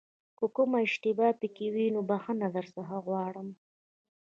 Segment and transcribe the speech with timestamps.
[0.37, 3.49] که کومه اشتباه پکې وي نو بښنه درڅخه غواړم.